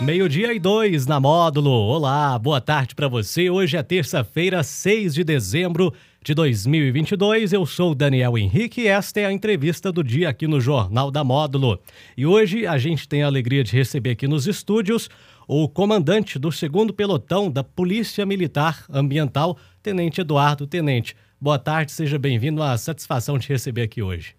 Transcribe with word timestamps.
Meio-dia 0.00 0.52
e 0.52 0.58
dois 0.58 1.06
na 1.06 1.18
módulo. 1.18 1.70
Olá, 1.70 2.38
boa 2.38 2.60
tarde 2.60 2.94
para 2.94 3.08
você. 3.08 3.48
Hoje 3.48 3.78
é 3.78 3.82
terça-feira, 3.82 4.62
6 4.62 5.14
de 5.14 5.24
dezembro 5.24 5.92
de 6.22 6.34
2022. 6.34 7.54
Eu 7.54 7.64
sou 7.64 7.94
Daniel 7.94 8.36
Henrique 8.36 8.82
e 8.82 8.88
esta 8.88 9.20
é 9.20 9.24
a 9.24 9.32
entrevista 9.32 9.90
do 9.90 10.04
dia 10.04 10.28
aqui 10.28 10.46
no 10.46 10.60
Jornal 10.60 11.10
da 11.10 11.24
Módulo. 11.24 11.80
E 12.14 12.26
hoje 12.26 12.66
a 12.66 12.76
gente 12.76 13.08
tem 13.08 13.22
a 13.22 13.26
alegria 13.26 13.64
de 13.64 13.72
receber 13.72 14.10
aqui 14.10 14.28
nos 14.28 14.46
estúdios 14.46 15.08
o 15.48 15.66
comandante 15.66 16.38
do 16.38 16.52
segundo 16.52 16.92
pelotão 16.92 17.50
da 17.50 17.64
Polícia 17.64 18.26
Militar 18.26 18.84
Ambiental, 18.90 19.56
Tenente 19.82 20.20
Eduardo 20.20 20.66
Tenente. 20.66 21.16
Boa 21.40 21.58
tarde, 21.58 21.90
seja 21.90 22.18
bem-vindo. 22.18 22.62
A 22.62 22.76
satisfação 22.76 23.38
de 23.38 23.48
receber 23.48 23.82
aqui 23.82 24.02
hoje. 24.02 24.34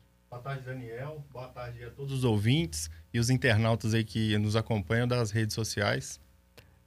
Boa 0.48 0.56
tarde, 0.56 0.66
Daniel. 0.66 1.26
Boa 1.34 1.48
tarde 1.50 1.84
a 1.84 1.90
todos 1.90 2.14
os 2.14 2.24
ouvintes 2.24 2.90
e 3.14 3.20
os 3.20 3.30
internautas 3.30 3.94
aí 3.94 4.06
que 4.06 4.38
nos 4.38 4.56
acompanham 4.56 5.06
das 5.06 5.30
redes 5.30 5.54
sociais. 5.54 6.22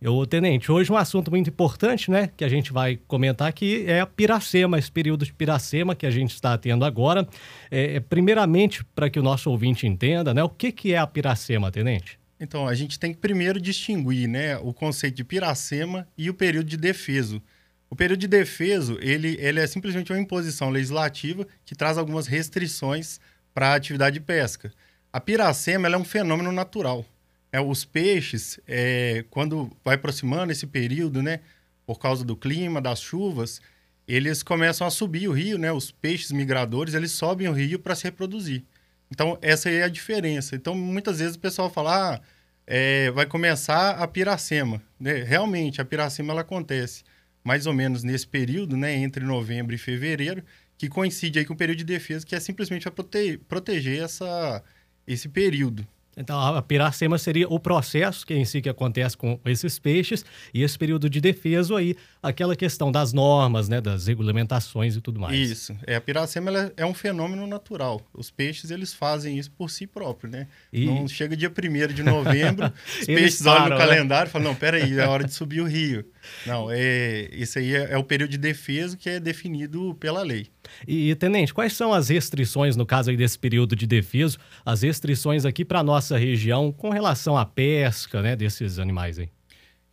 Eu, 0.00 0.24
Tenente, 0.24 0.72
hoje 0.72 0.90
um 0.90 0.96
assunto 0.96 1.30
muito 1.30 1.50
importante, 1.50 2.10
né, 2.10 2.30
que 2.34 2.42
a 2.42 2.48
gente 2.48 2.72
vai 2.72 2.96
comentar 3.06 3.46
aqui 3.46 3.84
é 3.86 4.00
a 4.00 4.06
piracema, 4.06 4.78
esse 4.78 4.90
período 4.90 5.26
de 5.26 5.34
piracema 5.34 5.94
que 5.94 6.06
a 6.06 6.10
gente 6.10 6.30
está 6.30 6.56
tendo 6.56 6.86
agora. 6.86 7.28
É, 7.70 7.96
é 7.96 8.00
primeiramente, 8.00 8.82
para 8.82 9.10
que 9.10 9.20
o 9.20 9.22
nosso 9.22 9.50
ouvinte 9.50 9.86
entenda, 9.86 10.32
né, 10.32 10.42
o 10.42 10.48
que, 10.48 10.72
que 10.72 10.94
é 10.94 10.98
a 10.98 11.06
piracema, 11.06 11.70
Tenente? 11.70 12.18
Então, 12.40 12.66
a 12.66 12.74
gente 12.74 12.98
tem 12.98 13.12
que 13.12 13.18
primeiro 13.18 13.60
distinguir, 13.60 14.26
né, 14.26 14.56
o 14.56 14.72
conceito 14.72 15.16
de 15.16 15.24
piracema 15.24 16.08
e 16.16 16.30
o 16.30 16.34
período 16.34 16.66
de 16.66 16.78
defeso. 16.78 17.42
O 17.90 17.96
período 17.96 18.20
de 18.20 18.28
defeso, 18.28 18.96
ele, 19.02 19.36
ele 19.38 19.60
é 19.60 19.66
simplesmente 19.66 20.10
uma 20.10 20.18
imposição 20.18 20.70
legislativa 20.70 21.46
que 21.66 21.74
traz 21.74 21.98
algumas 21.98 22.26
restrições 22.26 23.20
para 23.54 23.68
a 23.68 23.74
atividade 23.74 24.14
de 24.14 24.20
pesca. 24.20 24.72
A 25.12 25.20
piracema 25.20 25.88
é 25.88 25.96
um 25.96 26.04
fenômeno 26.04 26.52
natural. 26.52 27.04
É, 27.52 27.60
os 27.60 27.84
peixes, 27.84 28.60
é, 28.66 29.24
quando 29.30 29.70
vai 29.84 29.96
aproximando 29.96 30.52
esse 30.52 30.66
período, 30.66 31.22
né, 31.22 31.40
por 31.84 31.98
causa 31.98 32.24
do 32.24 32.36
clima, 32.36 32.80
das 32.80 33.00
chuvas, 33.00 33.60
eles 34.06 34.42
começam 34.42 34.86
a 34.86 34.90
subir 34.90 35.28
o 35.28 35.32
rio, 35.32 35.58
né? 35.58 35.72
Os 35.72 35.90
peixes 35.90 36.32
migradores, 36.32 36.94
eles 36.94 37.12
sobem 37.12 37.48
o 37.48 37.52
rio 37.52 37.78
para 37.78 37.94
se 37.94 38.04
reproduzir. 38.04 38.64
Então, 39.10 39.38
essa 39.40 39.70
é 39.70 39.82
a 39.82 39.88
diferença. 39.88 40.54
Então, 40.56 40.74
muitas 40.74 41.18
vezes 41.18 41.36
o 41.36 41.40
pessoal 41.40 41.70
fala, 41.70 42.14
ah, 42.14 42.20
é, 42.66 43.10
vai 43.10 43.26
começar 43.26 43.90
a 43.92 44.06
piracema. 44.06 44.82
Né? 44.98 45.22
Realmente, 45.24 45.80
a 45.80 45.84
piracema 45.84 46.32
ela 46.32 46.42
acontece 46.42 47.04
mais 47.42 47.66
ou 47.66 47.72
menos 47.72 48.04
nesse 48.04 48.26
período, 48.26 48.76
né, 48.76 48.94
entre 48.94 49.24
novembro 49.24 49.74
e 49.74 49.78
fevereiro, 49.78 50.44
que 50.80 50.88
coincide 50.88 51.38
aí 51.38 51.44
com 51.44 51.52
o 51.52 51.56
período 51.56 51.76
de 51.76 51.84
defesa, 51.84 52.24
que 52.24 52.34
é 52.34 52.40
simplesmente 52.40 52.84
para 52.84 53.04
prote 53.04 53.36
proteger 53.46 54.02
essa, 54.02 54.64
esse 55.06 55.28
período. 55.28 55.86
Então, 56.16 56.40
a 56.40 56.62
piracema 56.62 57.18
seria 57.18 57.46
o 57.48 57.60
processo 57.60 58.26
que 58.26 58.32
em 58.32 58.46
si 58.46 58.62
que 58.62 58.68
acontece 58.68 59.14
com 59.14 59.38
esses 59.44 59.78
peixes 59.78 60.24
e 60.54 60.62
esse 60.62 60.78
período 60.78 61.10
de 61.10 61.20
defesa 61.20 61.76
aí, 61.76 61.94
aquela 62.22 62.54
questão 62.54 62.92
das 62.92 63.12
normas, 63.12 63.68
né, 63.68 63.80
das 63.80 64.06
regulamentações 64.06 64.96
e 64.96 65.00
tudo 65.00 65.20
mais. 65.20 65.38
Isso. 65.38 65.76
É, 65.86 65.96
a 65.96 66.00
piracema 66.00 66.72
é 66.76 66.84
um 66.84 66.94
fenômeno 66.94 67.46
natural. 67.46 68.00
Os 68.12 68.30
peixes, 68.30 68.70
eles 68.70 68.92
fazem 68.92 69.38
isso 69.38 69.50
por 69.50 69.70
si 69.70 69.86
próprios, 69.86 70.32
né? 70.32 70.46
E... 70.72 70.86
Não 70.86 71.08
chega 71.08 71.36
dia 71.36 71.50
1 71.50 71.94
de 71.94 72.02
novembro, 72.02 72.72
os 73.00 73.06
peixes 73.06 73.42
param, 73.42 73.64
olham 73.64 73.68
no 73.70 73.78
né? 73.78 73.86
calendário 73.86 74.28
e 74.28 74.32
falam, 74.32 74.48
não, 74.48 74.54
peraí, 74.54 74.98
é 74.98 75.06
hora 75.06 75.24
de 75.24 75.32
subir 75.32 75.60
o 75.60 75.66
rio. 75.66 76.04
Não, 76.46 76.68
é, 76.70 77.28
isso 77.32 77.58
aí 77.58 77.74
é, 77.74 77.92
é 77.92 77.98
o 77.98 78.04
período 78.04 78.30
de 78.30 78.38
defesa 78.38 78.96
que 78.96 79.08
é 79.08 79.18
definido 79.18 79.94
pela 79.94 80.22
lei. 80.22 80.48
E, 80.86 81.14
Tenente, 81.14 81.54
quais 81.54 81.72
são 81.72 81.92
as 81.92 82.08
restrições, 82.08 82.76
no 82.76 82.84
caso 82.84 83.10
aí 83.10 83.16
desse 83.16 83.38
período 83.38 83.74
de 83.74 83.86
defesa, 83.86 84.36
as 84.64 84.82
restrições 84.82 85.44
aqui 85.44 85.64
para 85.64 85.82
nossa 85.82 86.18
região 86.18 86.70
com 86.70 86.90
relação 86.90 87.36
à 87.36 87.44
pesca, 87.44 88.20
né, 88.20 88.36
desses 88.36 88.78
animais 88.78 89.18
aí? 89.18 89.28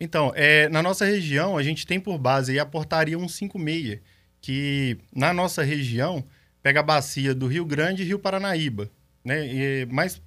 Então, 0.00 0.32
é, 0.34 0.68
na 0.68 0.82
nossa 0.82 1.04
região, 1.04 1.56
a 1.56 1.62
gente 1.62 1.86
tem 1.86 1.98
por 1.98 2.18
base 2.18 2.58
a 2.58 2.64
portaria 2.64 3.18
156, 3.18 4.00
que 4.40 4.98
na 5.14 5.32
nossa 5.32 5.62
região 5.62 6.24
pega 6.62 6.80
a 6.80 6.82
bacia 6.82 7.34
do 7.34 7.46
Rio 7.46 7.64
Grande 7.64 8.02
e 8.02 8.06
Rio 8.06 8.18
Paranaíba, 8.18 8.90
né? 9.24 9.46
E 9.46 9.86
mais 9.86 10.20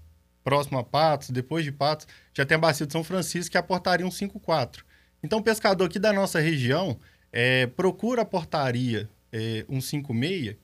próximo 0.44 0.78
a 0.80 0.84
Patos, 0.84 1.30
depois 1.30 1.64
de 1.64 1.72
Patos, 1.72 2.08
já 2.34 2.46
tem 2.46 2.56
a 2.56 2.59
bacia 2.59 2.86
de 2.86 2.92
São 2.92 3.04
Francisco, 3.04 3.52
que 3.52 3.58
é 3.58 3.59
a 3.59 3.64
portaria 3.64 4.06
154. 4.06 4.84
Então, 5.24 5.40
o 5.40 5.44
pescador 5.44 5.86
aqui 5.86 6.00
da 6.00 6.12
nossa 6.12 6.40
região 6.40 6.98
é, 7.32 7.68
procura 7.68 8.24
a 8.24 8.26
portaria 8.26 9.09
é, 9.32 9.66
156, 9.70 10.56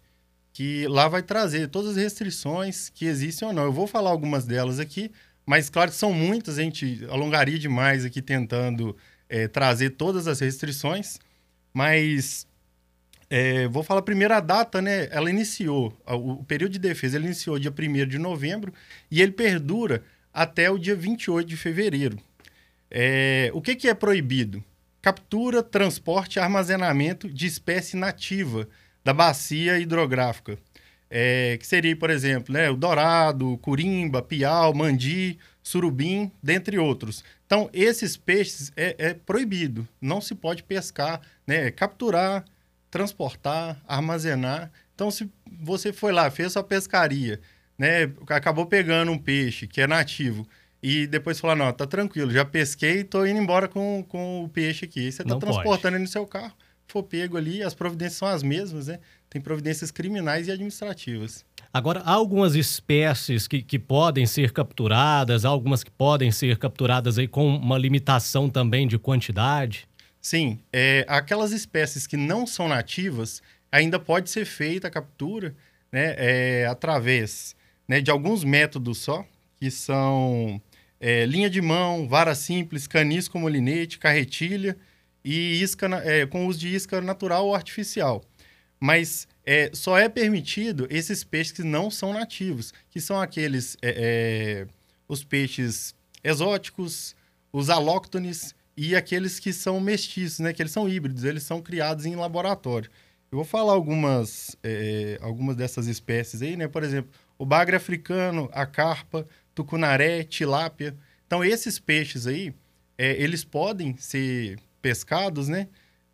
que 0.51 0.87
lá 0.87 1.07
vai 1.07 1.21
trazer 1.21 1.67
todas 1.67 1.91
as 1.91 1.97
restrições 1.97 2.89
que 2.89 3.05
existem 3.05 3.47
ou 3.47 3.53
não. 3.53 3.63
Eu 3.65 3.71
vou 3.71 3.85
falar 3.85 4.09
algumas 4.09 4.45
delas 4.45 4.79
aqui, 4.79 5.11
mas 5.47 5.69
claro 5.69 5.89
que 5.89 5.95
são 5.95 6.11
muitas, 6.11 6.59
a 6.59 6.61
gente 6.61 7.07
alongaria 7.09 7.57
demais 7.57 8.03
aqui 8.03 8.21
tentando 8.21 8.95
é, 9.29 9.47
trazer 9.47 9.91
todas 9.91 10.27
as 10.27 10.41
restrições, 10.41 11.17
mas 11.73 12.45
é, 13.29 13.65
vou 13.69 13.81
falar 13.81 14.01
primeiro 14.01 14.33
a 14.33 14.41
data, 14.41 14.81
né? 14.81 15.07
Ela 15.09 15.29
iniciou, 15.29 15.97
o, 16.05 16.43
período 16.43 16.73
de 16.73 16.79
defesa 16.79 17.15
ele 17.15 17.27
iniciou 17.27 17.57
dia 17.57 17.71
1 17.71 18.07
de 18.07 18.19
novembro 18.19 18.73
e 19.09 19.21
ele 19.21 19.31
perdura 19.31 20.03
até 20.33 20.69
o 20.69 20.77
dia 20.77 20.95
28 20.97 21.47
de 21.47 21.55
fevereiro. 21.55 22.19
É, 22.91 23.49
o 23.53 23.61
que, 23.61 23.73
que 23.73 23.87
é 23.87 23.93
proibido? 23.93 24.61
Captura, 25.01 25.63
transporte 25.63 26.35
e 26.35 26.39
armazenamento 26.41 27.29
de 27.29 27.47
espécie 27.47 27.95
nativa 27.95 28.67
da 29.01 29.13
bacia 29.13 29.79
hidrográfica. 29.79 30.57
É, 31.09 31.57
que 31.57 31.65
seria, 31.65 31.95
por 31.95 32.09
exemplo, 32.09 32.53
né, 32.53 32.69
o 32.69 32.75
dourado, 32.75 33.57
curimba, 33.59 34.21
piau, 34.21 34.73
mandi, 34.73 35.39
surubim, 35.63 36.31
dentre 36.43 36.77
outros. 36.77 37.23
Então, 37.45 37.69
esses 37.71 38.17
peixes 38.17 38.71
é, 38.75 38.95
é 38.97 39.13
proibido, 39.13 39.87
não 40.01 40.19
se 40.19 40.35
pode 40.35 40.63
pescar, 40.63 41.21
né, 41.45 41.71
capturar, 41.71 42.43
transportar, 42.91 43.81
armazenar. 43.87 44.71
Então, 44.95 45.09
se 45.09 45.29
você 45.61 45.93
foi 45.93 46.11
lá, 46.11 46.29
fez 46.29 46.53
sua 46.53 46.63
pescaria, 46.63 47.39
né, 47.77 48.11
acabou 48.29 48.65
pegando 48.65 49.11
um 49.11 49.17
peixe 49.17 49.67
que 49.67 49.79
é 49.79 49.87
nativo 49.87 50.47
e 50.81 51.07
depois 51.07 51.39
falar, 51.39 51.55
não, 51.55 51.71
tá 51.71 51.85
tranquilo, 51.87 52.31
já 52.31 52.45
pesquei 52.45 52.99
e 52.99 53.03
tô 53.03 53.25
indo 53.25 53.39
embora 53.39 53.67
com, 53.67 54.05
com 54.07 54.43
o 54.43 54.49
peixe 54.49 54.85
aqui. 54.85 55.11
Você 55.11 55.23
tá 55.23 55.29
não 55.29 55.39
transportando 55.39 55.95
ele 55.95 56.03
no 56.03 56.09
seu 56.09 56.25
carro, 56.25 56.53
for 56.87 57.03
pego 57.03 57.37
ali, 57.37 57.63
as 57.63 57.73
providências 57.73 58.17
são 58.17 58.27
as 58.27 58.43
mesmas, 58.43 58.87
né? 58.87 58.99
Tem 59.29 59.41
providências 59.41 59.91
criminais 59.91 60.47
e 60.47 60.51
administrativas. 60.51 61.45
Agora, 61.73 61.99
há 62.01 62.11
algumas 62.11 62.55
espécies 62.55 63.47
que, 63.47 63.61
que 63.61 63.77
podem 63.77 64.25
ser 64.25 64.51
capturadas, 64.51 65.45
há 65.45 65.49
algumas 65.49 65.83
que 65.83 65.91
podem 65.91 66.31
ser 66.31 66.57
capturadas 66.57 67.19
aí 67.19 67.27
com 67.27 67.55
uma 67.55 67.77
limitação 67.77 68.49
também 68.49 68.87
de 68.87 68.97
quantidade? 68.97 69.87
Sim, 70.21 70.59
é, 70.71 71.05
aquelas 71.07 71.51
espécies 71.51 72.07
que 72.07 72.17
não 72.17 72.47
são 72.47 72.67
nativas, 72.67 73.41
ainda 73.71 73.99
pode 73.99 74.29
ser 74.29 74.45
feita 74.45 74.87
a 74.87 74.91
captura 74.91 75.55
né, 75.91 76.15
é, 76.17 76.65
através 76.67 77.55
né, 77.87 78.01
de 78.01 78.11
alguns 78.11 78.43
métodos 78.43 78.99
só, 78.99 79.25
que 79.57 79.69
são 79.71 80.61
é, 80.99 81.25
linha 81.25 81.49
de 81.49 81.61
mão, 81.61 82.07
vara 82.07 82.35
simples, 82.35 82.87
canis 82.87 83.27
com 83.27 83.39
molinete, 83.39 83.99
carretilha 83.99 84.77
e 85.23 85.61
isca 85.61 85.87
é, 86.03 86.25
com 86.25 86.47
uso 86.47 86.59
de 86.59 86.73
isca 86.73 87.01
natural 87.01 87.45
ou 87.45 87.55
artificial. 87.55 88.23
Mas 88.79 89.27
é, 89.45 89.71
só 89.73 89.97
é 89.97 90.07
permitido 90.07 90.87
esses 90.89 91.23
peixes 91.23 91.53
que 91.53 91.63
não 91.63 91.89
são 91.89 92.13
nativos, 92.13 92.73
que 92.89 93.01
são 93.01 93.19
aqueles 93.19 93.75
é, 93.81 94.65
é, 94.65 94.67
os 95.07 95.23
peixes 95.23 95.95
exóticos, 96.23 97.15
os 97.51 97.69
alóctones 97.69 98.53
e 98.75 98.95
aqueles 98.95 99.39
que 99.39 99.51
são 99.51 99.79
mestiços, 99.79 100.39
né? 100.39 100.53
Que 100.53 100.61
eles 100.61 100.71
são 100.71 100.87
híbridos, 100.87 101.23
eles 101.23 101.43
são 101.43 101.61
criados 101.61 102.05
em 102.05 102.15
laboratório. 102.15 102.91
Eu 103.31 103.37
vou 103.37 103.45
falar 103.45 103.73
algumas, 103.73 104.55
é, 104.63 105.17
algumas 105.21 105.55
dessas 105.55 105.87
espécies 105.87 106.41
aí, 106.41 106.55
né? 106.55 106.67
Por 106.67 106.83
exemplo, 106.83 107.11
o 107.37 107.45
bagre 107.45 107.75
africano, 107.75 108.49
a 108.53 108.65
carpa, 108.65 109.27
tucunaré, 109.53 110.23
tilápia. 110.23 110.95
Então, 111.25 111.43
esses 111.43 111.79
peixes 111.79 112.27
aí, 112.27 112.53
é, 112.97 113.11
eles 113.21 113.43
podem 113.43 113.97
ser 113.97 114.59
pescados, 114.81 115.47
né? 115.47 115.67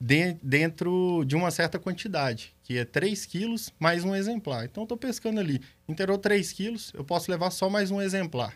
De, 0.05 0.33
dentro 0.43 1.23
de 1.25 1.33
uma 1.33 1.49
certa 1.49 1.79
quantidade, 1.79 2.53
que 2.61 2.77
é 2.77 2.83
3 2.83 3.25
quilos 3.25 3.73
mais 3.79 4.03
um 4.03 4.13
exemplar. 4.13 4.65
Então, 4.65 4.83
estou 4.83 4.97
pescando 4.97 5.39
ali, 5.39 5.61
inteirou 5.87 6.17
3 6.17 6.51
quilos, 6.51 6.91
eu 6.93 7.05
posso 7.05 7.31
levar 7.31 7.51
só 7.51 7.69
mais 7.69 7.89
um 7.89 8.01
exemplar. 8.01 8.53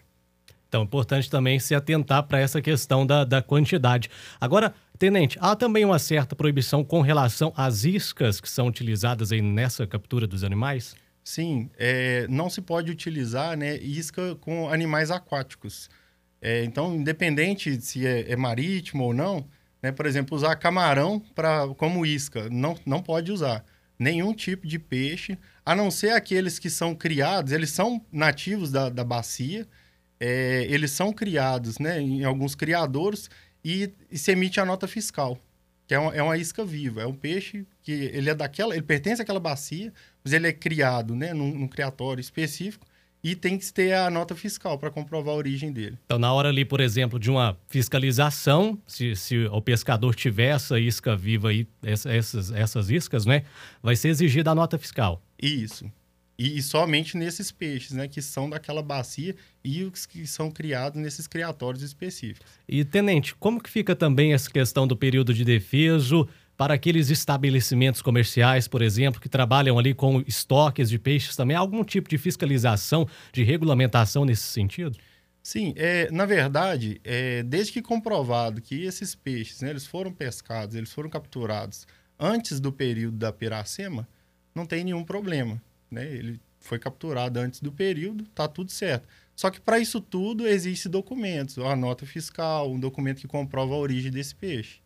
Então, 0.67 0.81
é 0.81 0.83
importante 0.83 1.29
também 1.29 1.57
se 1.57 1.73
atentar 1.73 2.23
para 2.23 2.41
essa 2.41 2.61
questão 2.61 3.05
da, 3.05 3.23
da 3.23 3.41
quantidade. 3.41 4.09
Agora, 4.41 4.73
Tenente, 4.99 5.38
há 5.39 5.55
também 5.55 5.85
uma 5.85 5.99
certa 5.99 6.35
proibição 6.35 6.83
com 6.83 6.99
relação 6.99 7.53
às 7.55 7.85
iscas 7.85 8.41
que 8.41 8.49
são 8.49 8.67
utilizadas 8.67 9.31
aí 9.31 9.41
nessa 9.41 9.88
captura 9.88 10.27
dos 10.27 10.44
animais? 10.44 10.95
Sim, 11.23 11.69
é, 11.77 12.27
não 12.29 12.49
se 12.49 12.61
pode 12.61 12.91
utilizar 12.91 13.55
né, 13.55 13.77
isca 13.77 14.35
com 14.35 14.69
animais 14.69 15.11
aquáticos. 15.11 15.89
É, 16.41 16.63
então, 16.65 16.95
independente 16.95 17.79
se 17.79 18.05
é, 18.05 18.31
é, 18.31 18.35
marítimo 18.35 19.05
ou 19.05 19.13
não, 19.13 19.47
né, 19.81 19.91
por 19.91 20.06
exemplo, 20.06 20.35
usar 20.35 20.56
camarão 20.56 21.19
pra, 21.35 21.68
como 21.77 22.06
isca, 22.06 22.50
não, 22.50 22.77
não 22.85 23.01
pode 23.01 23.31
usar 23.31 23.63
nenhum 24.00 24.33
tipo 24.33 24.68
de 24.68 24.77
peixe, 24.77 25.38
a 25.65 25.75
não 25.75 25.89
ser 25.89 26.12
aqueles 26.12 26.59
que 26.59 26.69
são 26.69 26.94
criados, 26.94 27.51
eles 27.51 27.71
são 27.71 28.06
nativos 28.12 28.71
da, 28.71 28.89
da 28.89 29.03
bacia, 29.03 29.68
é, 30.19 30.65
eles 30.69 30.91
são 30.91 31.12
criados 31.12 31.79
né, 31.79 32.00
em 32.00 32.24
alguns 32.24 32.56
criadores 32.56 33.29
e, 33.63 33.91
e 34.12 34.18
se 34.18 34.31
emite 34.31 34.59
a 34.59 34.65
nota 34.65 34.88
fiscal 34.88 35.39
que 35.88 35.94
é 35.94 36.00
uma, 36.00 36.13
é 36.13 36.21
uma 36.21 36.38
isca 36.38 36.65
viva, 36.65 37.01
é 37.01 37.07
um 37.07 37.13
peixe 37.13 37.65
que 37.81 37.91
ele 37.91 38.30
é 38.30 38.35
daquela, 38.35 38.75
ele 38.75 38.83
pertence 38.83 39.21
àquela 39.21 39.39
bacia, 39.39 39.94
mas 40.21 40.33
ele 40.33 40.47
é 40.47 40.51
criado, 40.51 41.15
né, 41.15 41.33
num, 41.33 41.57
num 41.57 41.68
criatório 41.68 42.19
específico 42.19 42.85
e 43.24 43.36
tem 43.36 43.58
que 43.58 43.72
ter 43.74 43.94
a 43.94 44.10
nota 44.10 44.36
fiscal 44.36 44.78
para 44.78 44.90
comprovar 44.90 45.34
a 45.34 45.38
origem 45.38 45.72
dele. 45.72 45.98
Então, 46.06 46.19
na 46.19 46.31
hora 46.31 46.50
ali, 46.50 46.64
por 46.64 46.80
exemplo, 46.80 47.19
de 47.19 47.30
uma 47.30 47.58
fiscalização, 47.68 48.78
se, 48.88 49.16
se 49.16 49.46
o 49.46 49.62
pescador 49.62 50.16
tiver 50.16 50.56
essa 50.56 50.80
isca 50.80 51.16
viva 51.16 51.50
aí, 51.50 51.68
essas, 51.84 52.52
essas 52.52 52.90
iscas, 52.90 53.25
né, 53.25 53.44
vai 53.81 53.96
ser 53.96 54.10
exigida 54.10 54.52
a 54.52 54.56
nota 54.56 54.78
fiscal. 54.78 55.22
Isso. 55.42 55.86
E, 56.40 56.60
e, 56.60 56.62
somente 56.62 57.18
nesses 57.18 57.52
peixes, 57.52 57.94
né, 57.94 58.08
que 58.08 58.22
são 58.22 58.48
daquela 58.48 58.84
bacia 58.84 59.36
e 59.64 59.84
os 59.84 60.06
que 60.06 60.28
são 60.28 60.52
criados 60.52 61.02
nesses 61.02 61.25
criatórios 61.25 61.81
específicos. 61.81 62.52
E, 62.69 62.86
tenente, 62.86 63.34
como 63.36 63.62
que 63.62 63.69
fica 63.69 63.96
também 63.96 64.34
essa 64.34 64.50
questão 64.50 64.88
do 64.88 64.96
período 64.96 65.34
de 65.34 65.44
defeso 65.44 66.30
para 66.57 66.74
aqueles 66.74 67.09
estabelecimentos 67.09 68.01
comerciais, 68.01 68.68
por 68.68 68.81
exemplo, 68.81 69.21
que 69.21 69.30
trabalham 69.30 69.77
ali 69.77 69.94
com 69.94 70.21
estoques 70.27 70.89
de 70.89 70.98
peixes 70.98 71.36
também? 71.36 71.56
Há 71.56 71.59
algum 71.59 71.83
tipo 71.83 72.09
de 72.09 72.18
fiscalização, 72.18 73.07
de 73.31 73.44
regulamentação 73.44 74.25
nesse 74.25 74.44
sentido? 74.44 74.98
Sim, 75.44 75.74
é, 75.77 76.09
na 76.12 76.25
verdade, 76.25 77.00
é, 77.04 77.44
desde 77.44 77.71
que 77.71 77.81
comprovado 77.81 78.59
que 78.62 78.83
esses 78.83 79.15
peixes, 79.15 79.62
né, 79.62 79.69
eles 79.69 79.86
foram 79.86 80.12
pescados, 80.12 80.75
eles 80.75 80.92
foram 80.92 81.09
capturados 81.09 81.88
antes 82.19 82.59
do 82.59 82.71
período 82.74 83.15
da 83.15 83.31
piracema, 83.31 84.06
não 84.54 84.65
tem 84.65 84.83
nenhum 84.83 85.04
problema 85.06 85.62
né? 85.89 86.06
Ele 86.06 86.39
foi 86.59 86.77
capturado 86.80 87.39
antes 87.39 87.62
do 87.62 87.71
período, 87.71 88.25
tá 88.36 88.48
tudo 88.48 88.71
certo. 88.71 89.07
Só 89.36 89.50
que 89.50 89.59
para 89.59 89.80
isso 89.80 90.01
tudo 90.01 90.48
existe 90.48 90.89
documentos, 90.89 91.57
a 91.59 91.75
nota 91.75 92.06
fiscal, 92.06 92.71
um 92.71 92.80
documento 92.80 93.21
que 93.21 93.27
comprova 93.27 93.74
a 93.74 93.77
origem 93.77 94.12
desse 94.12 94.36
peixe. 94.36 94.80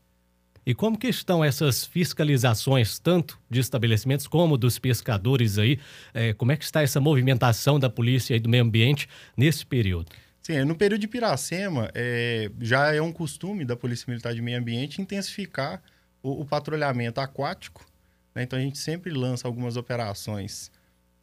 E 0.65 0.75
como 0.75 0.97
que 0.97 1.07
estão 1.07 1.43
essas 1.43 1.85
fiscalizações, 1.85 2.99
tanto 2.99 3.39
de 3.49 3.59
estabelecimentos 3.59 4.27
como 4.27 4.57
dos 4.57 4.77
pescadores 4.77 5.57
aí? 5.57 5.79
É, 6.13 6.33
como 6.33 6.51
é 6.51 6.57
que 6.57 6.63
está 6.63 6.83
essa 6.83 7.01
movimentação 7.01 7.79
da 7.79 7.89
polícia 7.89 8.35
e 8.35 8.39
do 8.39 8.47
meio 8.47 8.63
ambiente 8.63 9.09
nesse 9.35 9.65
período? 9.65 10.11
Sim, 10.41 10.63
no 10.63 10.75
período 10.75 11.01
de 11.01 11.07
Piracema, 11.07 11.89
é, 11.93 12.49
já 12.59 12.93
é 12.93 13.01
um 13.01 13.11
costume 13.11 13.63
da 13.63 13.75
Polícia 13.75 14.05
Militar 14.09 14.33
de 14.33 14.41
Meio 14.41 14.57
Ambiente 14.57 15.01
intensificar 15.01 15.81
o, 16.21 16.41
o 16.41 16.45
patrulhamento 16.45 17.21
aquático. 17.21 17.85
Né? 18.33 18.43
Então, 18.43 18.57
a 18.57 18.61
gente 18.61 18.79
sempre 18.79 19.11
lança 19.11 19.47
algumas 19.47 19.77
operações 19.77 20.71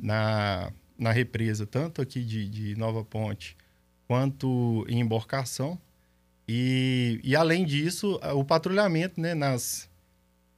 na, 0.00 0.72
na 0.96 1.10
represa, 1.10 1.66
tanto 1.66 2.00
aqui 2.00 2.22
de, 2.22 2.48
de 2.48 2.76
Nova 2.76 3.04
Ponte 3.04 3.56
quanto 4.06 4.84
em 4.88 5.00
embarcação. 5.00 5.78
E, 6.48 7.20
e 7.22 7.36
além 7.36 7.66
disso, 7.66 8.18
o 8.34 8.42
patrulhamento, 8.42 9.20
né, 9.20 9.34
nas, 9.34 9.88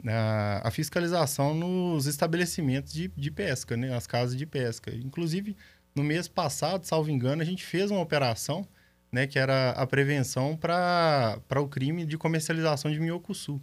na, 0.03 0.61
a 0.63 0.71
fiscalização 0.71 1.53
nos 1.55 2.07
estabelecimentos 2.07 2.93
de, 2.93 3.09
de 3.09 3.31
pesca, 3.31 3.77
né, 3.77 3.93
as 3.95 4.07
casas 4.07 4.37
de 4.37 4.47
pesca. 4.47 4.95
Inclusive, 4.95 5.57
no 5.95 6.05
mês 6.05 6.29
passado, 6.29 6.87
salvo 6.87 7.11
engano, 7.11 7.43
a 7.43 7.45
gente 7.45 7.65
fez 7.65 7.91
uma 7.91 8.01
operação 8.01 8.67
né, 9.11 9.27
que 9.27 9.39
era 9.39 9.71
a 9.71 9.87
prevenção 9.87 10.57
para 10.57 11.41
o 11.57 11.67
crime 11.67 12.07
de 12.07 12.17
comercialização 12.17 12.91
de 12.91 13.01
minhocuçu. 13.01 13.61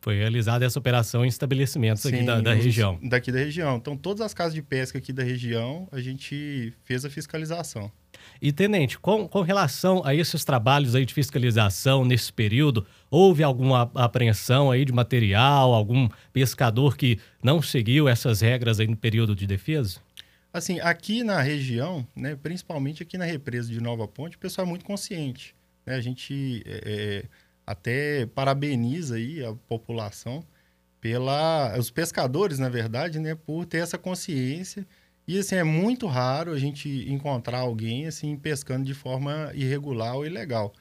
Foi 0.00 0.16
realizada 0.16 0.64
essa 0.64 0.78
operação 0.78 1.24
em 1.24 1.28
estabelecimentos 1.28 2.02
Sim, 2.02 2.14
aqui 2.14 2.24
da, 2.24 2.40
da 2.40 2.54
região. 2.54 2.98
Daqui 3.02 3.32
da 3.32 3.38
região. 3.38 3.76
Então, 3.76 3.96
todas 3.96 4.20
as 4.20 4.32
casas 4.32 4.54
de 4.54 4.62
pesca 4.62 4.98
aqui 4.98 5.12
da 5.12 5.22
região, 5.22 5.88
a 5.90 6.00
gente 6.00 6.72
fez 6.84 7.04
a 7.04 7.10
fiscalização. 7.10 7.90
E, 8.40 8.52
Tenente, 8.52 8.98
com, 8.98 9.26
com 9.26 9.40
relação 9.42 10.02
a 10.04 10.14
esses 10.14 10.44
trabalhos 10.44 10.94
aí 10.94 11.04
de 11.04 11.14
fiscalização 11.14 12.04
nesse 12.04 12.32
período, 12.32 12.86
houve 13.10 13.42
alguma 13.42 13.90
apreensão 13.94 14.70
aí 14.70 14.84
de 14.84 14.92
material, 14.92 15.74
algum 15.74 16.08
pescador 16.32 16.96
que 16.96 17.18
não 17.42 17.60
seguiu 17.60 18.08
essas 18.08 18.40
regras 18.40 18.80
aí 18.80 18.86
no 18.86 18.96
período 18.96 19.34
de 19.34 19.46
defesa? 19.46 20.00
Assim, 20.52 20.80
aqui 20.80 21.22
na 21.22 21.40
região, 21.40 22.06
né, 22.16 22.36
principalmente 22.36 23.02
aqui 23.02 23.18
na 23.18 23.24
represa 23.24 23.70
de 23.70 23.80
Nova 23.80 24.08
Ponte, 24.08 24.36
o 24.36 24.40
pessoal 24.40 24.66
é 24.66 24.70
muito 24.70 24.84
consciente. 24.84 25.54
Né? 25.84 25.94
A 25.94 26.00
gente... 26.00 26.62
É, 26.66 27.24
é 27.24 27.48
até 27.68 28.24
parabeniza 28.24 29.16
aí 29.16 29.44
a 29.44 29.52
população 29.52 30.42
pela 31.02 31.76
os 31.78 31.90
pescadores, 31.90 32.58
na 32.58 32.70
verdade, 32.70 33.18
né, 33.18 33.34
por 33.34 33.66
ter 33.66 33.78
essa 33.78 33.98
consciência. 33.98 34.86
E 35.28 35.38
assim 35.38 35.56
é 35.56 35.62
muito 35.62 36.06
raro 36.06 36.52
a 36.52 36.58
gente 36.58 36.88
encontrar 37.06 37.58
alguém 37.58 38.06
assim 38.06 38.34
pescando 38.34 38.86
de 38.86 38.94
forma 38.94 39.52
irregular 39.54 40.16
ou 40.16 40.24
ilegal. 40.24 40.72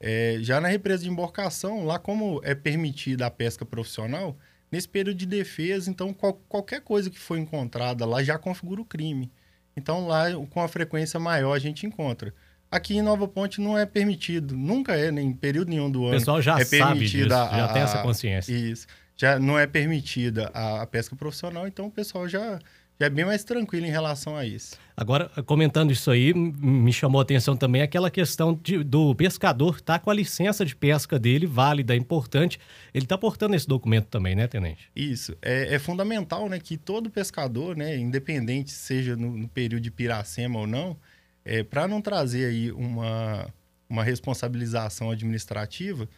É, 0.00 0.38
já 0.40 0.60
na 0.60 0.66
represa 0.66 1.04
de 1.04 1.08
embarcação, 1.08 1.84
lá 1.84 2.00
como 2.00 2.40
é 2.42 2.52
permitida 2.52 3.24
a 3.24 3.30
pesca 3.30 3.64
profissional, 3.64 4.36
nesse 4.72 4.88
período 4.88 5.18
de 5.18 5.26
defesa, 5.26 5.88
então 5.88 6.12
qual, 6.12 6.34
qualquer 6.48 6.80
coisa 6.80 7.08
que 7.08 7.18
for 7.18 7.38
encontrada 7.38 8.04
lá 8.04 8.24
já 8.24 8.36
configura 8.36 8.80
o 8.80 8.84
crime. 8.84 9.30
Então 9.76 10.08
lá 10.08 10.24
com 10.50 10.60
a 10.60 10.66
frequência 10.66 11.20
maior 11.20 11.54
a 11.54 11.60
gente 11.60 11.86
encontra. 11.86 12.34
Aqui 12.68 12.96
em 12.96 13.02
Nova 13.02 13.28
Ponte 13.28 13.60
não 13.60 13.78
é 13.78 13.86
permitido, 13.86 14.56
nunca 14.56 14.96
é, 14.96 15.12
nem 15.12 15.28
em 15.28 15.32
período 15.32 15.68
nenhum 15.68 15.88
do 15.88 16.06
ano. 16.06 16.16
O 16.16 16.18
pessoal 16.18 16.42
já 16.42 16.58
é 16.58 16.64
sabe 16.64 17.06
disso, 17.06 17.32
a, 17.32 17.56
já 17.56 17.68
tem 17.68 17.82
essa 17.82 18.02
consciência. 18.02 18.52
Isso. 18.52 18.86
Já 19.14 19.38
não 19.38 19.56
é 19.56 19.66
permitida 19.66 20.50
a, 20.52 20.82
a, 20.82 20.86
pesca 20.86 21.14
profissional, 21.14 21.68
então 21.68 21.86
o 21.86 21.90
pessoal 21.90 22.26
já 22.26 22.58
é 23.04 23.10
bem 23.10 23.24
mais 23.24 23.44
tranquilo 23.44 23.86
em 23.86 23.90
relação 23.90 24.36
a 24.36 24.44
isso. 24.44 24.76
Agora, 24.96 25.28
comentando 25.46 25.90
isso 25.90 26.10
aí, 26.10 26.34
me 26.34 26.92
chamou 26.92 27.20
a 27.20 27.22
atenção 27.22 27.56
também 27.56 27.82
aquela 27.82 28.10
questão 28.10 28.58
de, 28.62 28.84
do 28.84 29.14
pescador 29.14 29.76
estar 29.76 29.94
tá 29.94 29.98
com 29.98 30.10
a 30.10 30.14
licença 30.14 30.64
de 30.64 30.76
pesca 30.76 31.18
dele 31.18 31.46
válida, 31.46 31.96
importante. 31.96 32.58
Ele 32.92 33.04
está 33.04 33.16
portando 33.16 33.54
esse 33.54 33.66
documento 33.66 34.06
também, 34.06 34.34
né, 34.34 34.46
Tenente? 34.46 34.90
Isso. 34.94 35.36
É, 35.40 35.74
é 35.74 35.78
fundamental 35.78 36.48
né, 36.48 36.58
que 36.58 36.76
todo 36.76 37.10
pescador, 37.10 37.76
né, 37.76 37.96
independente 37.96 38.70
seja 38.70 39.16
no, 39.16 39.36
no 39.36 39.48
período 39.48 39.82
de 39.82 39.90
piracema 39.90 40.58
ou 40.58 40.66
não, 40.66 40.96
é, 41.44 41.62
para 41.62 41.88
não 41.88 42.00
trazer 42.00 42.46
aí 42.46 42.70
uma, 42.72 43.46
uma 43.88 44.04
responsabilização 44.04 45.10
administrativa, 45.10 46.08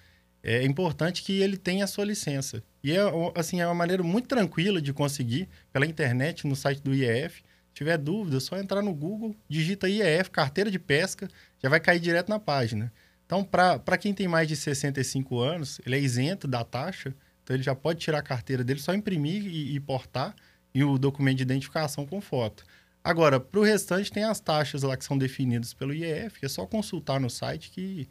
é 0.45 0.63
importante 0.63 1.23
que 1.23 1.41
ele 1.41 1.57
tenha 1.57 1.85
a 1.85 1.89
sua 1.89 2.05
licença. 2.05 2.63
E 2.83 2.93
é, 2.93 3.01
assim, 3.35 3.63
é 3.63 3.67
uma 3.67 3.75
maneira 3.75 4.03
muito 4.03 4.29
tranquila 4.29 4.81
de 4.81 4.93
conseguir 4.93 5.49
pela 5.73 5.87
internet, 5.87 6.47
no 6.47 6.55
site 6.55 6.83
do 6.83 6.95
IEF. 6.95 7.43
Se 7.69 7.75
tiver 7.75 7.97
dúvida, 7.97 8.37
é 8.37 8.41
só 8.41 8.59
entrar 8.59 8.83
no 8.83 8.93
Google, 8.93 9.35
digita 9.49 9.89
IEF, 9.89 10.31
carteira 10.31 10.71
de 10.71 10.79
pesca, 10.79 11.29
já 11.63 11.71
vai 11.71 11.81
cair 11.81 11.99
direto 11.99 12.29
na 12.29 12.39
página. 12.39 12.93
Então, 13.25 13.43
para 13.43 13.97
quem 13.97 14.13
tem 14.13 14.29
mais 14.29 14.47
de 14.47 14.55
65 14.55 15.41
anos, 15.41 15.81
ele 15.87 15.97
é 15.97 15.99
isento 15.99 16.47
da 16.47 16.63
taxa, 16.63 17.15
então 17.43 17.57
ele 17.57 17.63
já 17.63 17.75
pode 17.75 18.01
tirar 18.01 18.19
a 18.19 18.23
carteira 18.23 18.63
dele, 18.63 18.81
só 18.81 18.95
imprimir 18.95 19.47
e, 19.47 19.75
e 19.75 19.81
portar, 19.81 20.35
e 20.75 20.85
o 20.85 20.99
documento 20.99 21.39
de 21.39 21.43
identificação 21.43 22.05
com 22.05 22.21
foto. 22.21 22.65
Agora, 23.03 23.41
para 23.41 23.61
o 23.61 23.63
restante, 23.63 24.13
tem 24.13 24.25
as 24.25 24.41
taxas 24.41 24.83
lá 24.83 24.97
que 24.97 25.05
são 25.05 25.17
definidas 25.17 25.73
pelo 25.73 25.95
IEF, 25.95 26.45
é 26.45 26.49
só 26.49 26.67
consultar 26.67 27.19
no 27.19 27.31
site 27.31 27.71
que, 27.71 28.07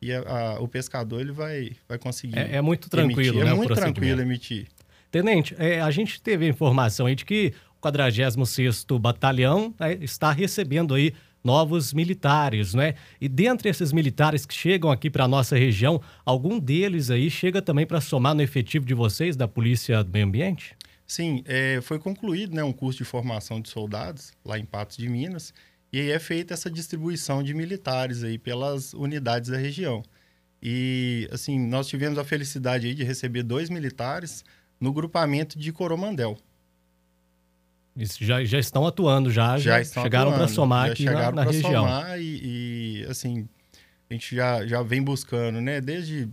que 0.00 0.12
a, 0.12 0.20
a, 0.20 0.60
o 0.60 0.68
pescador 0.68 1.20
ele 1.20 1.32
vai, 1.32 1.72
vai 1.88 1.98
conseguir. 1.98 2.38
É, 2.38 2.56
é 2.56 2.60
muito 2.60 2.88
tranquilo, 2.88 3.20
emitir. 3.20 3.44
né? 3.44 3.50
É 3.50 3.54
muito 3.54 3.74
tranquilo 3.74 4.20
emitir. 4.20 4.66
Tenente, 5.10 5.54
é, 5.58 5.80
a 5.80 5.90
gente 5.90 6.20
teve 6.20 6.46
a 6.46 6.48
informação 6.48 7.06
aí 7.06 7.14
de 7.14 7.24
que 7.24 7.54
o 7.76 7.80
46 7.80 8.84
Batalhão 9.00 9.74
né, 9.78 9.94
está 10.00 10.30
recebendo 10.30 10.94
aí 10.94 11.14
novos 11.42 11.94
militares, 11.94 12.74
né? 12.74 12.94
E 13.20 13.28
dentre 13.28 13.68
esses 13.68 13.92
militares 13.92 14.44
que 14.44 14.52
chegam 14.52 14.90
aqui 14.90 15.08
para 15.08 15.24
a 15.24 15.28
nossa 15.28 15.56
região, 15.56 16.00
algum 16.24 16.58
deles 16.58 17.10
aí 17.10 17.30
chega 17.30 17.62
também 17.62 17.86
para 17.86 18.00
somar 18.00 18.34
no 18.34 18.42
efetivo 18.42 18.84
de 18.84 18.94
vocês, 18.94 19.36
da 19.36 19.48
Polícia 19.48 20.02
do 20.04 20.10
Meio 20.10 20.26
Ambiente? 20.26 20.76
Sim, 21.06 21.42
é, 21.46 21.80
foi 21.80 21.98
concluído 21.98 22.54
né, 22.54 22.62
um 22.62 22.72
curso 22.72 22.98
de 22.98 23.04
formação 23.04 23.62
de 23.62 23.70
soldados 23.70 24.32
lá 24.44 24.58
em 24.58 24.64
Patos 24.64 24.98
de 24.98 25.08
Minas 25.08 25.54
e 25.92 26.00
aí 26.00 26.10
é 26.10 26.18
feita 26.18 26.54
essa 26.54 26.70
distribuição 26.70 27.42
de 27.42 27.54
militares 27.54 28.22
aí 28.22 28.38
pelas 28.38 28.92
unidades 28.92 29.50
da 29.50 29.56
região. 29.56 30.02
E 30.62 31.28
assim, 31.32 31.58
nós 31.58 31.86
tivemos 31.86 32.18
a 32.18 32.24
felicidade 32.24 32.86
aí 32.86 32.94
de 32.94 33.04
receber 33.04 33.42
dois 33.42 33.70
militares 33.70 34.44
no 34.80 34.92
grupamento 34.92 35.58
de 35.58 35.72
Coromandel. 35.72 36.36
Isso, 37.96 38.24
já, 38.24 38.44
já 38.44 38.58
estão 38.58 38.86
atuando, 38.86 39.30
já, 39.30 39.58
já, 39.58 39.82
já 39.82 40.02
chegaram 40.02 40.32
para 40.32 40.46
somar 40.46 40.90
aqui 40.90 41.04
na, 41.04 41.32
na 41.32 41.44
região. 41.44 41.84
Somar 41.84 42.20
e, 42.20 43.00
e, 43.02 43.06
assim, 43.08 43.48
a 44.08 44.12
gente 44.12 44.36
já, 44.36 44.64
já 44.66 44.82
vem 44.82 45.02
buscando, 45.02 45.60
né? 45.60 45.80
Desde 45.80 46.28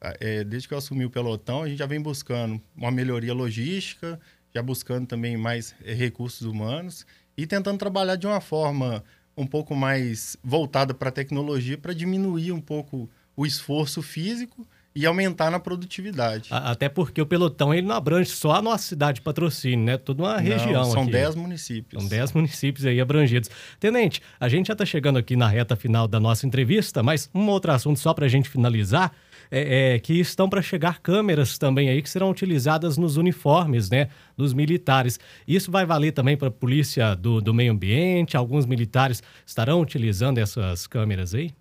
é, 0.00 0.44
desde 0.44 0.68
que 0.68 0.74
eu 0.74 0.78
assumi 0.78 1.04
o 1.04 1.10
pelotão, 1.10 1.62
a 1.62 1.68
gente 1.68 1.78
já 1.78 1.86
vem 1.86 2.00
buscando 2.00 2.60
uma 2.76 2.90
melhoria 2.90 3.32
logística, 3.32 4.20
já 4.54 4.62
buscando 4.62 5.06
também 5.06 5.36
mais 5.36 5.74
é, 5.84 5.92
recursos 5.92 6.46
humanos 6.46 7.06
e 7.36 7.46
tentando 7.46 7.78
trabalhar 7.78 8.16
de 8.16 8.26
uma 8.26 8.40
forma 8.40 9.04
um 9.36 9.46
pouco 9.46 9.74
mais 9.74 10.36
voltada 10.42 10.94
para 10.94 11.10
a 11.10 11.12
tecnologia 11.12 11.76
para 11.76 11.92
diminuir 11.92 12.52
um 12.52 12.60
pouco 12.60 13.08
o 13.36 13.44
esforço 13.44 14.00
físico 14.00 14.66
e 14.96 15.04
aumentar 15.04 15.50
na 15.50 15.60
produtividade. 15.60 16.48
Até 16.50 16.88
porque 16.88 17.20
o 17.20 17.26
pelotão 17.26 17.74
ele 17.74 17.86
não 17.86 17.94
abrange 17.94 18.30
só 18.30 18.52
a 18.52 18.62
nossa 18.62 18.82
cidade 18.82 19.16
de 19.16 19.20
patrocínio, 19.20 19.84
né? 19.84 19.98
Toda 19.98 20.22
uma 20.22 20.38
região. 20.38 20.84
Não, 20.84 20.90
são 20.90 21.06
10 21.06 21.34
municípios. 21.34 22.02
São 22.02 22.08
10 22.08 22.32
municípios 22.32 22.86
aí 22.86 22.98
abrangidos. 22.98 23.50
Tenente, 23.78 24.22
a 24.40 24.48
gente 24.48 24.68
já 24.68 24.72
está 24.72 24.86
chegando 24.86 25.18
aqui 25.18 25.36
na 25.36 25.48
reta 25.48 25.76
final 25.76 26.08
da 26.08 26.18
nossa 26.18 26.46
entrevista, 26.46 27.02
mas 27.02 27.28
um 27.34 27.46
outro 27.48 27.72
assunto 27.72 28.00
só 28.00 28.14
para 28.14 28.24
a 28.24 28.28
gente 28.28 28.48
finalizar. 28.48 29.12
É, 29.50 29.94
é, 29.94 29.98
que 29.98 30.14
estão 30.14 30.48
para 30.48 30.60
chegar 30.60 31.00
câmeras 31.00 31.56
também 31.58 31.88
aí 31.88 32.02
que 32.02 32.10
serão 32.10 32.30
utilizadas 32.30 32.98
nos 32.98 33.16
uniformes, 33.16 33.88
né, 33.90 34.08
dos 34.36 34.52
militares. 34.52 35.20
Isso 35.46 35.70
vai 35.70 35.86
valer 35.86 36.12
também 36.12 36.36
para 36.36 36.48
a 36.48 36.50
polícia 36.50 37.14
do, 37.14 37.40
do 37.40 37.54
meio 37.54 37.72
ambiente. 37.72 38.36
Alguns 38.36 38.66
militares 38.66 39.22
estarão 39.46 39.80
utilizando 39.80 40.38
essas 40.38 40.86
câmeras 40.86 41.34
aí? 41.34 41.52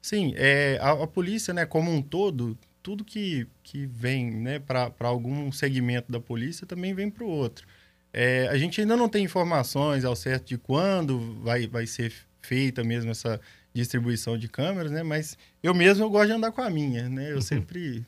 Sim, 0.00 0.34
é, 0.36 0.78
a, 0.80 0.92
a 0.92 1.06
polícia, 1.06 1.54
né, 1.54 1.64
como 1.64 1.90
um 1.90 2.02
todo, 2.02 2.56
tudo 2.82 3.04
que, 3.04 3.46
que 3.62 3.86
vem 3.86 4.30
né, 4.30 4.58
para 4.58 4.92
algum 5.00 5.50
segmento 5.50 6.12
da 6.12 6.20
polícia 6.20 6.66
também 6.66 6.94
vem 6.94 7.10
para 7.10 7.24
o 7.24 7.28
outro. 7.28 7.66
É, 8.12 8.46
a 8.48 8.56
gente 8.56 8.80
ainda 8.80 8.96
não 8.96 9.08
tem 9.08 9.24
informações 9.24 10.04
ao 10.04 10.14
certo 10.14 10.48
de 10.48 10.58
quando 10.58 11.40
vai, 11.42 11.66
vai 11.66 11.86
ser 11.86 12.12
feita 12.40 12.84
mesmo 12.84 13.10
essa 13.10 13.40
distribuição 13.74 14.38
de 14.38 14.48
câmeras, 14.48 14.92
né? 14.92 15.02
Mas 15.02 15.36
eu 15.62 15.74
mesmo 15.74 16.04
eu 16.04 16.10
gosto 16.10 16.28
de 16.28 16.32
andar 16.34 16.52
com 16.52 16.62
a 16.62 16.70
minha, 16.70 17.08
né? 17.08 17.32
Eu 17.32 17.36
uhum. 17.36 17.42
sempre, 17.42 18.06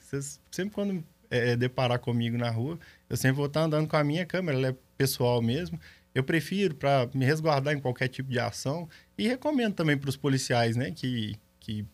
sempre 0.51 0.75
quando 0.75 1.05
é, 1.31 1.51
é, 1.51 1.57
deparar 1.57 1.99
comigo 1.99 2.39
na 2.39 2.49
rua, 2.49 2.79
eu 3.11 3.17
sempre 3.17 3.37
vou 3.37 3.47
estar 3.47 3.63
andando 3.63 3.89
com 3.89 3.97
a 3.97 4.05
minha 4.05 4.25
câmera, 4.25 4.57
ela 4.57 4.69
é 4.69 4.77
pessoal 4.97 5.43
mesmo. 5.43 5.79
Eu 6.15 6.23
prefiro 6.23 6.75
para 6.75 7.11
me 7.13 7.25
resguardar 7.25 7.75
em 7.75 7.81
qualquer 7.81 8.09
tipo 8.09 8.31
de 8.31 8.39
ação 8.39 8.89
e 9.19 9.29
recomendo 9.29 9.75
também 9.75 9.99
para 9.99 10.09
os 10.09 10.17
policiais, 10.17 10.77
né? 10.77 10.93
Que, 10.93 11.37
que 11.61 11.85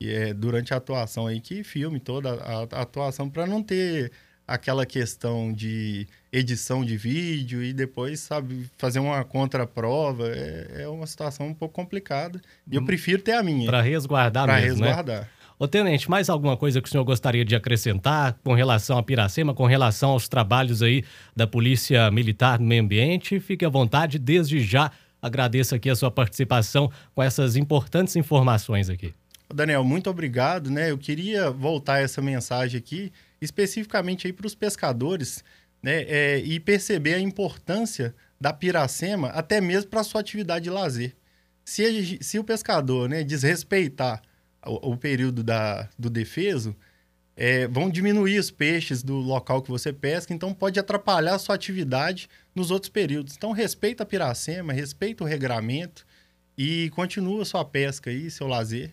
é, 0.00 0.32
durante 0.34 0.72
a 0.74 0.76
atuação 0.76 1.26
aí, 1.26 1.40
que 1.40 1.64
filme 1.64 1.98
toda 1.98 2.34
a, 2.34 2.58
a 2.60 2.82
atuação 2.82 3.28
para 3.28 3.46
não 3.46 3.62
ter 3.62 4.12
aquela 4.48 4.86
questão 4.86 5.52
de 5.52 6.06
edição 6.32 6.82
de 6.82 6.96
vídeo 6.96 7.62
e 7.62 7.74
depois, 7.74 8.20
sabe, 8.20 8.66
fazer 8.78 8.98
uma 8.98 9.22
contraprova. 9.22 10.26
É, 10.28 10.82
é 10.84 10.88
uma 10.88 11.06
situação 11.06 11.46
um 11.48 11.54
pouco 11.54 11.74
complicada. 11.74 12.40
E 12.70 12.74
eu 12.74 12.80
hum. 12.80 12.86
prefiro 12.86 13.20
ter 13.20 13.32
a 13.32 13.42
minha. 13.42 13.66
Para 13.66 13.82
resguardar 13.82 14.46
pra 14.46 14.58
mesmo, 14.58 14.80
né? 14.80 14.86
resguardar. 14.86 15.20
Né? 15.20 15.28
Ô, 15.58 15.66
Tenente, 15.66 16.08
mais 16.08 16.30
alguma 16.30 16.56
coisa 16.56 16.80
que 16.80 16.88
o 16.88 16.90
senhor 16.90 17.04
gostaria 17.04 17.44
de 17.44 17.54
acrescentar 17.54 18.38
com 18.44 18.54
relação 18.54 18.96
a 18.96 19.02
Piracema, 19.02 19.52
com 19.52 19.66
relação 19.66 20.10
aos 20.10 20.28
trabalhos 20.28 20.82
aí 20.82 21.04
da 21.34 21.48
Polícia 21.48 22.10
Militar 22.12 22.58
do 22.58 22.64
Meio 22.64 22.82
Ambiente? 22.82 23.40
Fique 23.40 23.64
à 23.64 23.68
vontade, 23.68 24.20
desde 24.20 24.60
já 24.60 24.90
agradeço 25.20 25.74
aqui 25.74 25.90
a 25.90 25.96
sua 25.96 26.12
participação 26.12 26.90
com 27.12 27.22
essas 27.22 27.56
importantes 27.56 28.14
informações 28.14 28.88
aqui. 28.88 29.12
Daniel, 29.52 29.82
muito 29.82 30.08
obrigado, 30.08 30.70
né? 30.70 30.90
Eu 30.90 30.98
queria 30.98 31.50
voltar 31.50 32.00
essa 32.00 32.22
mensagem 32.22 32.78
aqui, 32.78 33.10
especificamente 33.40 34.26
aí 34.26 34.32
para 34.32 34.46
os 34.46 34.54
pescadores, 34.54 35.42
né? 35.82 36.02
É, 36.02 36.38
e 36.38 36.58
perceber 36.58 37.14
a 37.14 37.20
importância 37.20 38.14
da 38.40 38.52
piracema, 38.52 39.28
até 39.28 39.60
mesmo 39.60 39.90
para 39.90 40.04
sua 40.04 40.20
atividade 40.20 40.64
de 40.64 40.70
lazer. 40.70 41.16
Se, 41.64 42.18
se 42.20 42.38
o 42.38 42.44
pescador 42.44 43.08
né, 43.08 43.22
desrespeitar 43.22 44.22
o, 44.64 44.92
o 44.92 44.96
período 44.96 45.42
da, 45.42 45.88
do 45.98 46.08
defeso, 46.08 46.74
é, 47.36 47.68
vão 47.68 47.88
diminuir 47.88 48.38
os 48.38 48.50
peixes 48.50 49.02
do 49.02 49.14
local 49.14 49.62
que 49.62 49.70
você 49.70 49.92
pesca, 49.92 50.34
então 50.34 50.52
pode 50.52 50.80
atrapalhar 50.80 51.36
a 51.36 51.38
sua 51.38 51.54
atividade 51.54 52.28
nos 52.52 52.72
outros 52.72 52.90
períodos. 52.90 53.36
Então 53.36 53.52
respeita 53.52 54.02
a 54.02 54.06
piracema, 54.06 54.72
respeita 54.72 55.22
o 55.22 55.26
regramento 55.26 56.04
e 56.56 56.90
continua 56.90 57.44
sua 57.44 57.64
pesca 57.64 58.10
aí, 58.10 58.28
seu 58.28 58.48
lazer. 58.48 58.92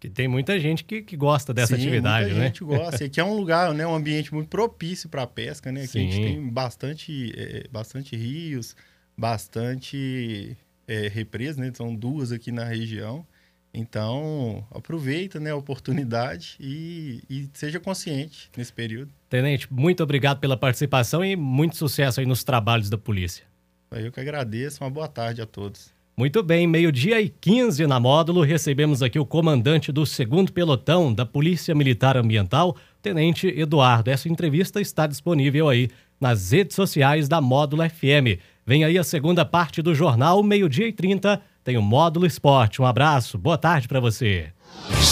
Que 0.00 0.08
tem 0.08 0.26
muita 0.26 0.58
gente 0.58 0.82
que, 0.82 1.02
que 1.02 1.14
gosta 1.14 1.52
dessa 1.52 1.76
Sim, 1.76 1.82
atividade, 1.82 2.24
muita 2.24 2.40
né? 2.40 2.46
gente 2.46 2.64
gosta. 2.64 3.04
E 3.04 3.06
aqui 3.06 3.20
é 3.20 3.24
um 3.24 3.34
lugar, 3.34 3.74
né, 3.74 3.86
um 3.86 3.94
ambiente 3.94 4.32
muito 4.32 4.48
propício 4.48 5.10
para 5.10 5.24
a 5.24 5.26
pesca, 5.26 5.70
né? 5.70 5.82
Aqui 5.82 5.92
Sim. 5.92 6.08
a 6.08 6.10
gente 6.10 6.22
tem 6.22 6.48
bastante, 6.48 7.32
é, 7.36 7.68
bastante 7.70 8.16
rios, 8.16 8.74
bastante 9.14 10.56
é, 10.88 11.06
represas, 11.08 11.58
né? 11.58 11.70
São 11.74 11.94
duas 11.94 12.32
aqui 12.32 12.50
na 12.50 12.64
região. 12.64 13.26
Então, 13.74 14.66
aproveita 14.70 15.38
né, 15.38 15.50
a 15.50 15.56
oportunidade 15.56 16.56
e, 16.58 17.22
e, 17.30 17.48
seja 17.52 17.78
consciente 17.78 18.50
nesse 18.56 18.72
período. 18.72 19.12
Tenente, 19.28 19.72
muito 19.72 20.02
obrigado 20.02 20.40
pela 20.40 20.56
participação 20.56 21.24
e 21.24 21.36
muito 21.36 21.76
sucesso 21.76 22.20
aí 22.20 22.26
nos 22.26 22.42
trabalhos 22.42 22.90
da 22.90 22.98
polícia. 22.98 23.44
Eu 23.92 24.10
que 24.10 24.18
agradeço. 24.18 24.82
Uma 24.82 24.90
boa 24.90 25.06
tarde 25.06 25.42
a 25.42 25.46
todos. 25.46 25.92
Muito 26.20 26.42
bem, 26.42 26.66
meio-dia 26.66 27.18
e 27.18 27.30
15 27.30 27.86
na 27.86 27.98
módulo, 27.98 28.42
recebemos 28.42 29.02
aqui 29.02 29.18
o 29.18 29.24
comandante 29.24 29.90
do 29.90 30.04
segundo 30.04 30.52
pelotão 30.52 31.14
da 31.14 31.24
Polícia 31.24 31.74
Militar 31.74 32.14
Ambiental, 32.14 32.76
Tenente 33.00 33.48
Eduardo. 33.48 34.10
Essa 34.10 34.28
entrevista 34.28 34.82
está 34.82 35.06
disponível 35.06 35.66
aí 35.66 35.88
nas 36.20 36.50
redes 36.50 36.76
sociais 36.76 37.26
da 37.26 37.40
Módulo 37.40 37.88
FM. 37.88 38.38
Vem 38.66 38.84
aí 38.84 38.98
a 38.98 39.02
segunda 39.02 39.46
parte 39.46 39.80
do 39.80 39.94
jornal, 39.94 40.42
meio-dia 40.42 40.88
e 40.88 40.92
30, 40.92 41.40
tem 41.64 41.78
o 41.78 41.82
Módulo 41.82 42.26
Esporte. 42.26 42.82
Um 42.82 42.84
abraço, 42.84 43.38
boa 43.38 43.56
tarde 43.56 43.88
para 43.88 43.98
você. 43.98 44.52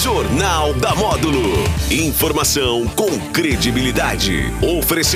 Jornal 0.02 0.74
da 0.74 0.94
Módulo. 0.94 1.40
Informação 1.90 2.86
com 2.88 3.08
credibilidade. 3.32 4.42
Oferecimento 4.62 5.06